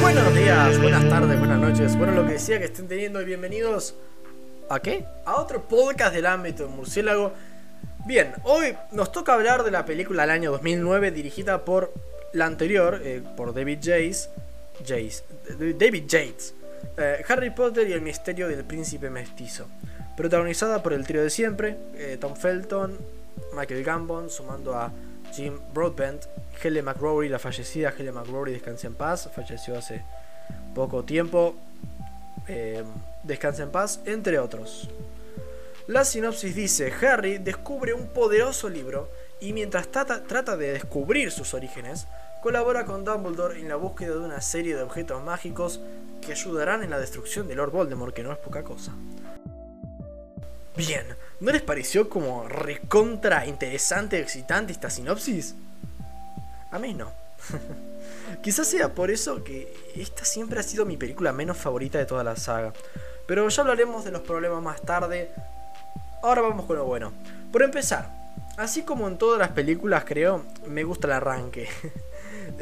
[0.00, 1.96] Buenos días, buenas tardes, buenas noches.
[1.96, 3.94] Bueno, lo que decía que estén teniendo y bienvenidos.
[4.68, 5.04] ¿A qué?
[5.24, 7.32] A otro podcast del ámbito de murciélago.
[8.06, 11.92] Bien, hoy nos toca hablar de la película del año 2009 dirigida por
[12.32, 14.30] la anterior, eh, por David Yates.
[14.84, 15.22] Yates
[15.78, 16.54] David Yates.
[16.96, 19.66] Eh, Harry Potter y el misterio del príncipe mestizo.
[20.16, 22.98] Protagonizada por el trío de siempre, eh, Tom Felton,
[23.54, 24.92] Michael Gambon, sumando a
[25.32, 26.26] Jim Broadbent,
[26.62, 30.02] Helen McRory, la fallecida Helen McRory, descansa en paz, falleció hace
[30.74, 31.54] poco tiempo,
[32.46, 32.84] eh,
[33.22, 34.88] descansa en paz, entre otros.
[35.86, 39.08] La sinopsis dice, Harry descubre un poderoso libro
[39.40, 42.06] y mientras trata, trata de descubrir sus orígenes,
[42.42, 45.80] colabora con Dumbledore en la búsqueda de una serie de objetos mágicos
[46.22, 48.92] que ayudarán en la destrucción de Lord Voldemort, que no es poca cosa.
[50.74, 51.06] Bien,
[51.40, 55.54] ¿no les pareció como recontra interesante, excitante esta sinopsis?
[56.70, 57.12] A mí no.
[58.42, 62.24] Quizás sea por eso que esta siempre ha sido mi película menos favorita de toda
[62.24, 62.72] la saga.
[63.26, 65.30] Pero ya hablaremos de los problemas más tarde.
[66.22, 67.12] Ahora vamos con lo bueno.
[67.52, 68.10] Por empezar,
[68.56, 71.68] así como en todas las películas creo, me gusta el arranque.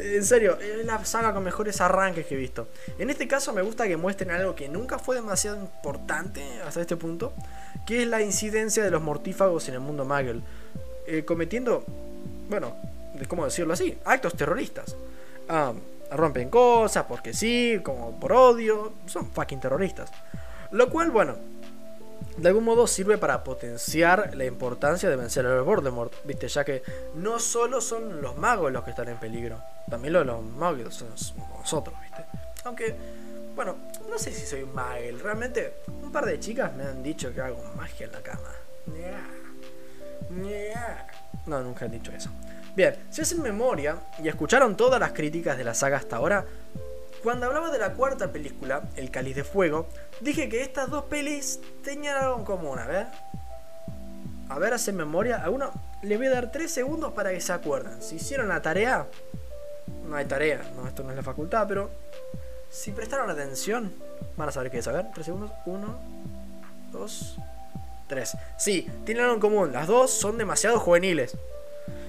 [0.02, 2.68] En serio, es la saga con mejores arranques que he visto.
[2.98, 6.96] En este caso me gusta que muestren algo que nunca fue demasiado importante hasta este
[6.96, 7.34] punto,
[7.86, 10.40] que es la incidencia de los mortífagos en el mundo Muggle,
[11.06, 11.84] eh, cometiendo,
[12.48, 12.76] bueno,
[13.28, 13.98] ¿cómo decirlo así?
[14.04, 14.96] Actos terroristas.
[15.48, 15.74] Ah,
[16.12, 20.10] rompen cosas porque sí, como por odio, son fucking terroristas.
[20.70, 21.36] Lo cual, bueno,
[22.40, 26.48] de algún modo sirve para potenciar la importancia de vencer a Voldemort, ¿viste?
[26.48, 26.82] Ya que
[27.14, 31.08] no solo son los magos los que están en peligro, también los, los magos son
[31.58, 32.24] nosotros, ¿viste?
[32.64, 32.96] Aunque,
[33.54, 33.76] bueno,
[34.08, 37.40] no sé si soy un magel, realmente un par de chicas me han dicho que
[37.42, 38.52] hago magia en la cama.
[41.46, 42.30] No, nunca han dicho eso.
[42.74, 46.44] Bien, si hacen memoria y escucharon todas las críticas de la saga hasta ahora,
[47.22, 49.86] cuando hablaba de la cuarta película, El Cáliz de Fuego,
[50.20, 53.06] dije que estas dos pelis tenían algo en común, a ver.
[54.48, 55.42] A ver, hacen memoria.
[55.42, 55.70] A uno
[56.02, 58.02] le voy a dar 3 segundos para que se acuerden.
[58.02, 59.06] Si hicieron la tarea,
[60.08, 61.90] no hay tarea, no, esto no es la facultad, pero
[62.68, 63.92] si prestaron atención,
[64.36, 64.88] van a saber qué es.
[64.88, 65.52] A ver, 3 segundos.
[65.66, 66.00] 1,
[66.92, 67.36] 2,
[68.08, 68.36] 3.
[68.58, 69.72] Sí, tienen algo en común.
[69.72, 71.36] Las dos son demasiado juveniles.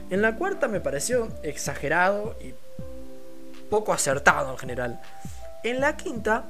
[0.09, 2.53] En la cuarta me pareció exagerado y
[3.71, 5.01] poco acertado en general.
[5.63, 6.43] En la quinta,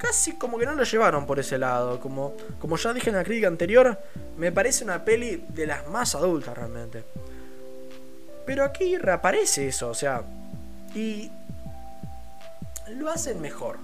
[0.00, 2.00] casi como que no lo llevaron por ese lado.
[2.00, 4.00] Como, como ya dije en la crítica anterior,
[4.36, 7.04] me parece una peli de las más adultas realmente.
[8.46, 10.22] Pero aquí reaparece eso, o sea,
[10.94, 11.30] y
[12.88, 13.78] lo hacen mejor.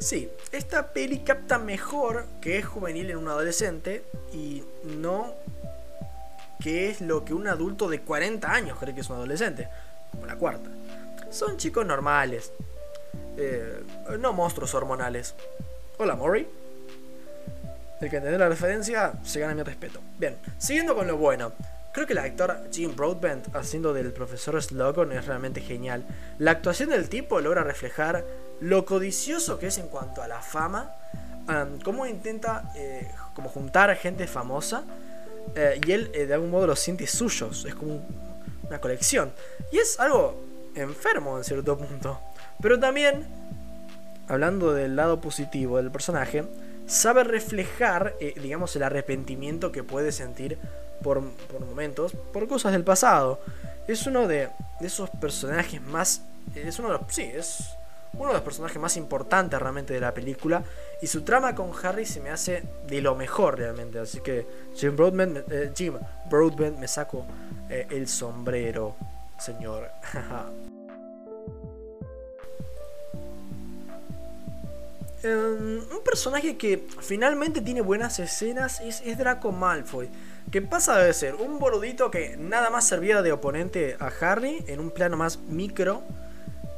[0.00, 5.32] Sí, esta peli capta mejor que es juvenil en un adolescente y no
[6.60, 9.68] que es lo que un adulto de 40 años cree que es un adolescente,
[10.10, 10.68] como la cuarta.
[11.36, 12.50] Son chicos normales.
[13.36, 13.84] Eh,
[14.18, 15.34] no monstruos hormonales.
[15.98, 16.48] Hola, Mori.
[18.00, 20.00] El que entiende la referencia se gana mi respeto.
[20.18, 21.52] Bien, siguiendo con lo bueno.
[21.92, 26.06] Creo que el actor Jim Broadbent haciendo del profesor Slogan es realmente genial.
[26.38, 28.24] La actuación del tipo logra reflejar
[28.60, 30.94] lo codicioso que es en cuanto a la fama,
[31.84, 34.84] cómo intenta eh, como juntar a gente famosa
[35.54, 38.06] eh, y él de algún modo los siente suyos, es como
[38.62, 39.32] una colección.
[39.70, 40.45] Y es algo
[40.76, 42.20] enfermo en cierto punto.
[42.60, 43.26] Pero también,
[44.28, 46.44] hablando del lado positivo del personaje,
[46.86, 50.58] sabe reflejar, eh, digamos, el arrepentimiento que puede sentir
[51.02, 51.22] por,
[51.60, 53.40] momentos, por cosas del pasado.
[53.86, 54.48] Es uno de,
[54.80, 56.22] esos personajes más...
[56.54, 56.98] Es uno de.
[57.08, 57.76] Sí, es
[58.14, 60.62] uno de los personajes más importantes realmente de la película.
[61.02, 63.98] Y su trama con Harry se me hace de lo mejor realmente.
[63.98, 65.94] Así que Jim Broadbent, eh, Jim
[66.30, 67.26] Broadbent me saco
[67.68, 68.94] eh, el sombrero
[69.38, 69.90] señor.
[75.22, 80.08] Em, un personaje que finalmente tiene buenas escenas es, Draco Malfoy,
[80.52, 84.78] que pasa de ser un boludito que nada más servía de oponente a Harry en
[84.78, 86.02] un plano más micro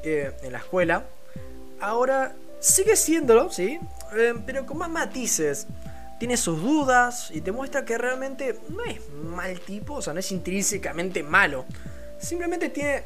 [0.02, 1.04] eh, en la escuela.
[1.80, 3.78] Ahora sigue siéndolo, sí,
[4.16, 5.66] em, pero con más matices.
[6.18, 10.20] Tiene sus dudas y te muestra que realmente no es mal tipo, o sea, no
[10.20, 11.64] es intrínsecamente malo
[12.18, 13.02] simplemente tiene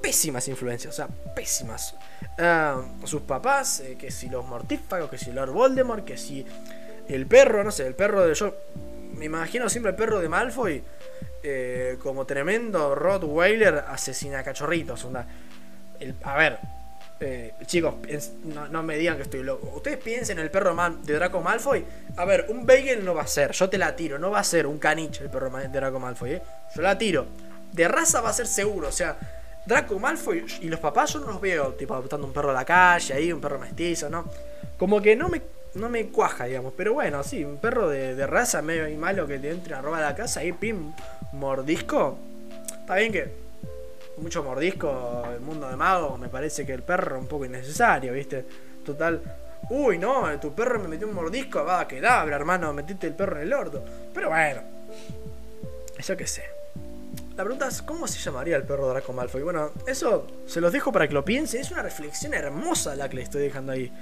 [0.00, 1.94] pésimas influencias, o sea, pésimas.
[2.38, 6.44] Ah, sus papás, eh, que si los mortífagos, que si Lord Voldemort, que si
[7.08, 8.54] el perro, no sé, el perro de yo.
[9.14, 10.82] Me imagino siempre el perro de Malfoy
[11.42, 15.04] eh, como tremendo Rottweiler asesina cachorritos.
[15.04, 15.26] Onda.
[15.98, 16.58] El, a ver,
[17.20, 17.94] eh, chicos,
[18.44, 19.72] no, me digan que estoy loco.
[19.74, 21.84] Ustedes piensen en el perro man de Draco Malfoy.
[22.16, 24.44] A ver, un bagel no va a ser, yo te la tiro, no va a
[24.44, 26.40] ser un caniche el perro de Draco Malfoy.
[26.74, 27.26] Yo la tiro.
[27.72, 29.16] De raza va a ser seguro, o sea,
[29.66, 32.64] Draco Malfoy y los papás yo no los veo, tipo, adoptando un perro a la
[32.64, 34.24] calle, ahí, un perro mestizo, ¿no?
[34.78, 35.42] Como que no me,
[35.74, 36.72] no me cuaja, digamos.
[36.76, 40.00] Pero bueno, sí, un perro de, raza medio y malo que te entre a robar
[40.00, 40.92] la casa, ahí, pim,
[41.32, 42.18] mordisco.
[42.80, 43.30] Está bien que
[44.16, 46.18] mucho mordisco el mundo de magos.
[46.18, 48.44] Me parece que el perro un poco innecesario, ¿viste?
[48.84, 49.20] Total.
[49.70, 51.64] Uy, no, tu perro me metió un mordisco.
[51.64, 52.72] Va, a quedar, hermano.
[52.72, 53.84] Metiste el perro en el orto.
[54.14, 54.62] Pero bueno.
[55.98, 56.57] Eso que sé.
[57.38, 59.42] La pregunta es, ¿cómo se llamaría el perro Draco Malfoy?
[59.42, 61.60] Bueno, eso se los dejo para que lo piensen.
[61.60, 63.92] Es una reflexión hermosa la que le estoy dejando ahí.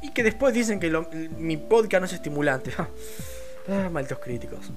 [0.00, 0.92] Y que después dicen que
[1.36, 2.72] mi podcast no es estimulante.
[3.68, 4.70] ah, malditos críticos.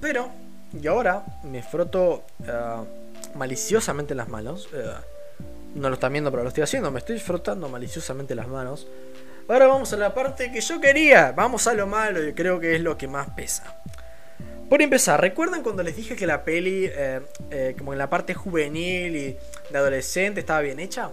[0.00, 0.28] Pero,
[0.72, 4.68] y ahora me froto uh, maliciosamente las manos.
[4.72, 6.90] Uh, no lo están viendo, pero lo estoy haciendo.
[6.90, 8.88] Me estoy frotando maliciosamente las manos.
[9.48, 11.32] Ahora vamos a la parte que yo quería.
[11.32, 13.64] Vamos a lo malo y creo que es lo que más pesa.
[14.68, 18.32] Por empezar, ¿recuerdan cuando les dije que la peli, eh, eh, como en la parte
[18.32, 19.36] juvenil y
[19.70, 21.10] de adolescente, estaba bien hecha?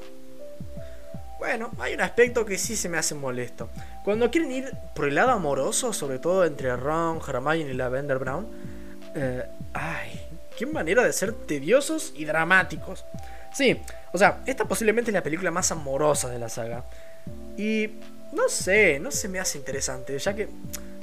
[1.40, 3.70] Bueno, hay un aspecto que sí se me hace molesto.
[4.04, 8.48] Cuando quieren ir por el lado amoroso, sobre todo entre Ron, Hermione y Lavender Brown,
[9.16, 9.44] eh,
[9.74, 10.22] ay,
[10.58, 13.06] qué manera de ser tediosos y dramáticos.
[13.54, 16.84] Sí, o sea, esta posiblemente es la película más amorosa de la saga.
[17.58, 17.90] Y
[18.34, 20.48] no sé, no se me hace interesante, ya que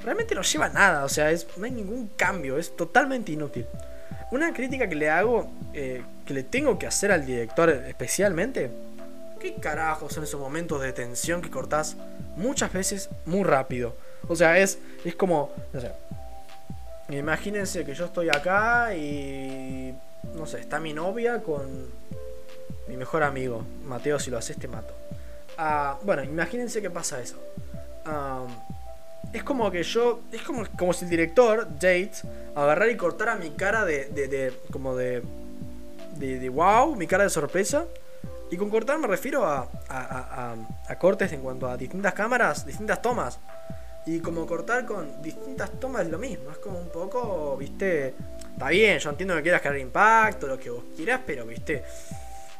[0.02, 3.66] realmente no lleva nada, o sea, no hay ningún cambio, es totalmente inútil.
[4.30, 8.70] Una crítica que le hago, eh, que le tengo que hacer al director especialmente,
[9.40, 11.96] ¿qué carajo son esos momentos de tensión que cortás
[12.36, 13.94] muchas veces muy rápido?
[14.28, 15.92] O sea, es, es como, no sé,
[17.08, 19.94] Imagínense que yo estoy acá y.
[20.34, 21.88] No sé, está mi novia con
[22.88, 23.64] mi mejor amigo.
[23.84, 24.92] Mateo, si lo haces, te mato.
[25.58, 27.36] Ah, bueno, imagínense que pasa eso.
[29.32, 30.20] es como que yo.
[30.32, 32.12] Es como, como si el director, Jade,
[32.54, 34.06] agarrara y cortara mi cara de.
[34.06, 35.22] de, como de,
[36.16, 37.86] de, wow, mi cara de sorpresa.
[38.48, 40.54] Y con cortar me refiero a, a,
[40.86, 43.40] a cortes en cuanto a distintas cámaras, distintas tomas.
[44.06, 46.50] Y como cortar con distintas tomas es lo mismo.
[46.52, 48.14] Es como un poco, viste.
[48.52, 51.82] Está bien, yo entiendo que quieras crear impacto, lo que vos quieras, pero viste.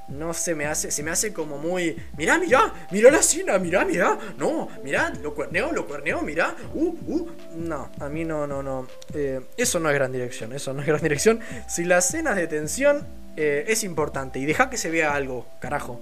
[0.09, 1.97] No se me hace, se me hace como muy.
[2.17, 4.19] Mirá, mirá, mirá la escena, mirá, mirá.
[4.39, 6.55] No, mirá, lo cuerneo, lo cuerneo, mirá.
[6.75, 7.31] Uh, uh.
[7.57, 8.87] No, a mí no, no, no.
[9.15, 11.41] Eh, eso no es gran dirección, eso no es gran dirección.
[11.69, 13.07] Si las escenas de tensión
[13.37, 16.01] eh, es importante y deja que se vea algo, carajo.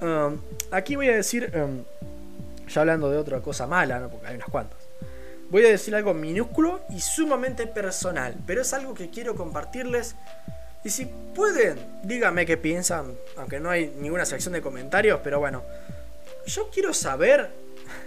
[0.00, 1.52] Um, aquí voy a decir.
[1.54, 1.84] Um,
[2.68, 4.08] ya hablando de otra cosa mala, ¿no?
[4.08, 4.78] porque hay unas cuantas.
[5.50, 10.16] Voy a decir algo minúsculo y sumamente personal, pero es algo que quiero compartirles.
[10.84, 15.62] Y si pueden, díganme qué piensan, aunque no hay ninguna sección de comentarios, pero bueno.
[16.46, 17.48] Yo quiero saber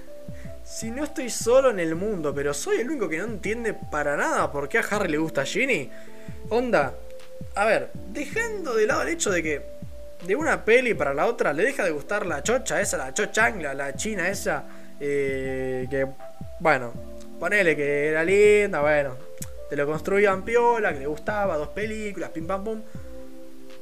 [0.63, 4.15] si no estoy solo en el mundo, pero soy el único que no entiende para
[4.15, 5.89] nada por qué a Harry le gusta Ginny.
[6.49, 6.93] Onda,
[7.55, 9.77] a ver, dejando de lado el hecho de que
[10.25, 13.73] de una peli para la otra le deja de gustar la chocha esa, la chochangla,
[13.73, 14.65] la china esa,
[14.99, 16.07] eh, que,
[16.59, 16.93] bueno,
[17.39, 19.15] ponele que era linda, bueno,
[19.69, 22.81] te lo construían piola, que le gustaba, dos películas, pim pam pum.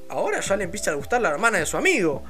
[0.09, 2.23] Ahora ya le empieza a gustar la hermana de su amigo.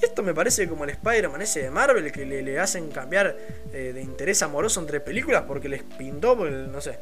[0.00, 3.36] Y esto me parece como el Spider-Man ese de Marvel que le, hacen cambiar
[3.72, 6.98] eh, de interés amoroso entre películas porque les pintó, no sé.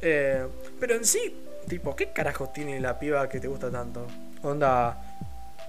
[0.00, 0.46] Eh,
[0.78, 4.06] pero en sí, tipo, ¿qué carajos tiene la piba que te gusta tanto?
[4.42, 4.98] Onda,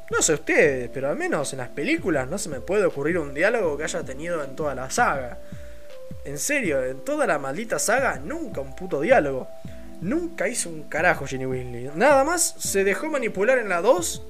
[0.09, 3.33] no sé ustedes, pero al menos en las películas no se me puede ocurrir un
[3.33, 5.37] diálogo que haya tenido en toda la saga.
[6.27, 9.47] En serio, en toda la maldita saga, nunca un puto diálogo.
[10.01, 11.89] Nunca hizo un carajo Jenny Weasley.
[11.95, 14.23] Nada más se dejó manipular en la 2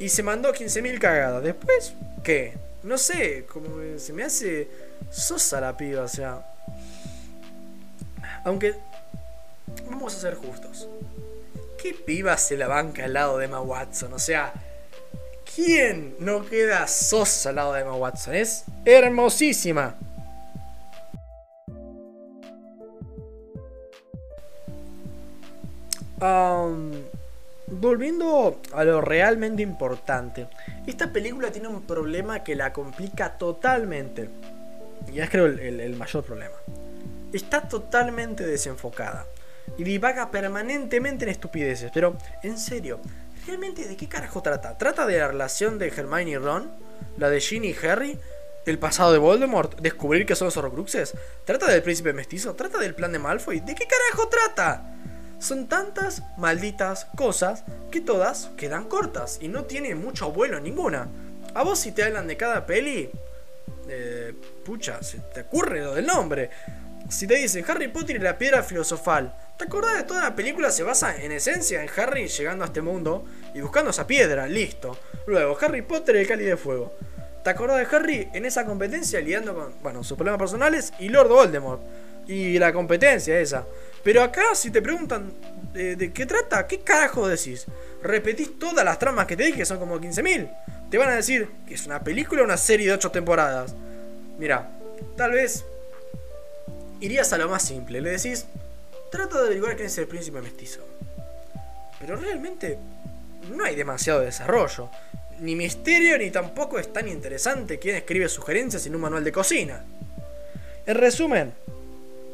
[0.00, 1.44] y se mandó 15.000 cagadas.
[1.44, 1.94] Después,
[2.24, 2.54] ¿qué?
[2.82, 4.68] No sé, como se me hace
[5.08, 6.44] sosa la piba, o sea.
[8.44, 8.74] Aunque,
[9.88, 10.88] vamos a ser justos.
[11.80, 14.12] ¿Qué piba se la banca al lado de Emma Watson?
[14.12, 14.52] O sea,
[15.54, 18.34] ¿Quién no queda sosa al lado de Emma Watson?
[18.34, 19.96] Es hermosísima.
[27.66, 30.48] Volviendo a lo realmente importante.
[30.86, 34.28] Esta película tiene un problema que la complica totalmente.
[35.12, 36.56] Y es creo el, el mayor problema.
[37.32, 39.26] Está totalmente desenfocada.
[39.78, 41.90] Y divaga permanentemente en estupideces.
[41.92, 43.00] Pero, en serio,
[43.46, 44.76] ¿Realmente de qué carajo trata?
[44.76, 46.70] ¿Trata de la relación de Hermione y Ron?
[47.16, 48.18] ¿La de Ginny y Harry?
[48.66, 49.80] ¿El pasado de Voldemort?
[49.80, 51.14] ¿Descubrir que son los Horrocruxes?
[51.46, 52.54] ¿Trata del príncipe mestizo?
[52.54, 53.60] ¿Trata del plan de Malfoy?
[53.60, 54.89] ¿De qué carajo trata?
[55.40, 61.08] Son tantas malditas cosas que todas quedan cortas y no tiene mucho vuelo ninguna.
[61.54, 63.10] A vos si te hablan de cada peli,
[63.88, 66.50] eh, pucha, se te ocurre lo del nombre.
[67.08, 70.70] Si te dicen Harry Potter y la piedra filosofal, ¿te acordás de toda la película
[70.70, 74.46] se basa en esencia en Harry llegando a este mundo y buscando esa piedra?
[74.46, 74.98] Listo.
[75.26, 76.94] Luego, Harry Potter y el cáliz de fuego.
[77.42, 81.28] ¿Te acordás de Harry en esa competencia lidiando con, bueno, sus problemas personales y Lord
[81.28, 81.80] Voldemort?
[82.30, 83.66] Y la competencia esa.
[84.04, 85.32] Pero acá, si te preguntan
[85.72, 87.66] de, qué trata, ¿qué carajo decís?
[88.04, 90.88] Repetís todas las tramas que te dije, son como 15.000.
[90.88, 93.74] Te van a decir que es una película o una serie de 8 temporadas.
[94.38, 94.70] Mira,
[95.16, 95.64] tal vez
[97.00, 98.00] irías a lo más simple.
[98.00, 98.46] Le decís,
[99.10, 100.86] trata de averiguar quién es el príncipe mestizo.
[101.98, 102.78] Pero realmente
[103.50, 104.88] no hay demasiado desarrollo.
[105.40, 109.84] Ni misterio, ni tampoco es tan interesante quién escribe sugerencias en un manual de cocina.
[110.86, 111.52] En resumen,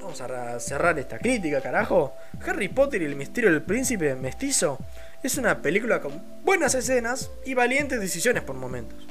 [0.07, 2.15] vamos a cerrar esta crítica, carajo.
[2.47, 4.79] Harry Potter y el misterio del príncipe mestizo
[5.21, 9.05] es una película con buenas escenas y valientes decisiones por momentos,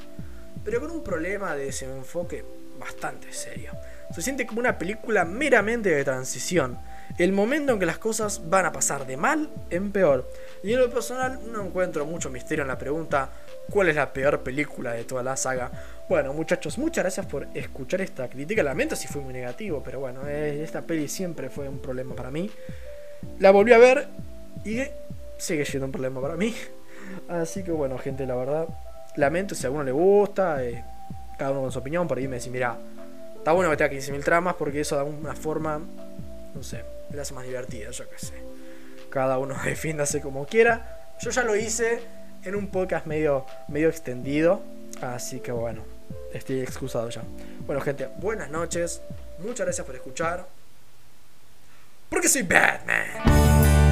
[0.63, 2.45] pero con un problema de desenfoque
[2.79, 3.73] bastante serio.
[4.13, 6.79] Se siente como una película meramente de transición,
[7.17, 10.29] el momento en que las cosas van a pasar de mal en peor.
[10.63, 13.29] Y en lo personal no encuentro mucho misterio en la pregunta
[13.69, 15.71] ¿cuál es la peor película de toda la saga?
[16.09, 18.63] Bueno muchachos, muchas gracias por escuchar esta crítica.
[18.63, 22.31] Lamento si fue muy negativo, pero bueno, eh, esta peli siempre fue un problema para
[22.31, 22.49] mí.
[23.39, 24.07] La volví a ver
[24.63, 24.81] y
[25.37, 26.53] sigue siendo un problema para mí.
[27.29, 28.67] Así que bueno, gente, la verdad,
[29.15, 30.83] lamento si a alguno le gusta, eh,
[31.37, 32.77] cada uno con su opinión, por ahí me decís, mira,
[33.37, 35.81] está bueno que tenga 15.000 tramas porque eso da una forma,
[36.55, 38.33] no sé, le hace más divertida, yo qué sé.
[39.09, 41.13] Cada uno defiéndase como quiera.
[41.21, 42.01] Yo ya lo hice
[42.43, 44.61] en un podcast medio, medio extendido,
[45.01, 45.83] así que bueno,
[46.33, 47.23] estoy excusado ya.
[47.65, 49.01] Bueno, gente, buenas noches,
[49.39, 50.47] muchas gracias por escuchar.
[52.09, 53.84] Porque soy Batman.